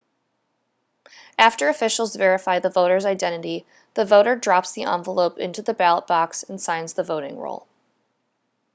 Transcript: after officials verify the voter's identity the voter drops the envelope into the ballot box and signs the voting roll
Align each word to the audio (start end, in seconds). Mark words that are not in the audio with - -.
after 1.37 1.69
officials 1.69 2.15
verify 2.15 2.57
the 2.57 2.71
voter's 2.71 3.05
identity 3.05 3.67
the 3.93 4.03
voter 4.03 4.35
drops 4.35 4.71
the 4.71 4.85
envelope 4.85 5.37
into 5.37 5.61
the 5.61 5.75
ballot 5.75 6.07
box 6.07 6.41
and 6.41 6.59
signs 6.59 6.93
the 6.93 7.03
voting 7.03 7.37
roll 7.37 7.67